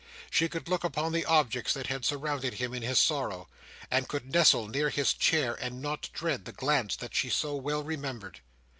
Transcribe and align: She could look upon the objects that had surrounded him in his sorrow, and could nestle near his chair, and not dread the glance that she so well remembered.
She 0.31 0.49
could 0.49 0.67
look 0.67 0.83
upon 0.83 1.11
the 1.11 1.25
objects 1.25 1.75
that 1.75 1.85
had 1.85 2.05
surrounded 2.05 2.55
him 2.55 2.73
in 2.73 2.81
his 2.81 2.97
sorrow, 2.97 3.47
and 3.91 4.07
could 4.07 4.33
nestle 4.33 4.67
near 4.67 4.89
his 4.89 5.13
chair, 5.13 5.53
and 5.53 5.79
not 5.79 6.09
dread 6.11 6.45
the 6.45 6.51
glance 6.51 6.95
that 6.95 7.13
she 7.13 7.29
so 7.29 7.55
well 7.55 7.83
remembered. 7.83 8.39